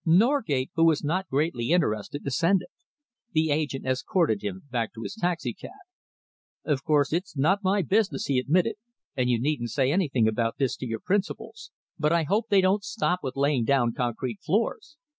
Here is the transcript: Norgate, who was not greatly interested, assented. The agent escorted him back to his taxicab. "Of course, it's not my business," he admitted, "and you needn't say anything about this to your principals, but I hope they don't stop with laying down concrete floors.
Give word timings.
Norgate, 0.03 0.71
who 0.73 0.85
was 0.85 1.03
not 1.03 1.29
greatly 1.29 1.69
interested, 1.71 2.25
assented. 2.25 2.69
The 3.33 3.51
agent 3.51 3.85
escorted 3.85 4.41
him 4.43 4.63
back 4.71 4.95
to 4.95 5.03
his 5.03 5.13
taxicab. 5.13 5.69
"Of 6.65 6.83
course, 6.83 7.13
it's 7.13 7.37
not 7.37 7.63
my 7.63 7.83
business," 7.83 8.25
he 8.25 8.39
admitted, 8.39 8.77
"and 9.15 9.29
you 9.29 9.39
needn't 9.39 9.69
say 9.69 9.91
anything 9.91 10.27
about 10.27 10.57
this 10.57 10.75
to 10.77 10.87
your 10.87 10.99
principals, 11.01 11.69
but 11.99 12.11
I 12.11 12.23
hope 12.23 12.49
they 12.49 12.61
don't 12.61 12.83
stop 12.83 13.19
with 13.21 13.35
laying 13.37 13.63
down 13.63 13.93
concrete 13.95 14.39
floors. 14.43 14.97